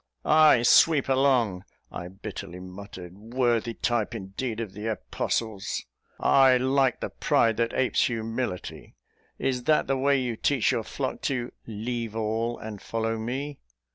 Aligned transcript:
"Ay, 0.25 0.63
sweep 0.63 1.07
along," 1.07 1.63
I 1.91 2.07
bitterly 2.07 2.59
muttered, 2.59 3.15
"worthy 3.15 3.75
type 3.75 4.15
indeed 4.15 4.59
of 4.59 4.73
the 4.73 4.87
apostles! 4.87 5.85
I 6.19 6.57
like 6.57 7.01
the 7.01 7.11
pride 7.11 7.57
that 7.57 7.73
apes 7.75 8.07
humility. 8.07 8.95
Is 9.37 9.65
that 9.65 9.85
the 9.85 9.97
way 9.97 10.19
you 10.19 10.35
teach 10.37 10.71
your 10.71 10.81
flock 10.83 11.21
to 11.29 11.51
'leave 11.67 12.15
all, 12.15 12.57
and 12.57 12.81
follow 12.81 13.19
me'?" 13.19 13.59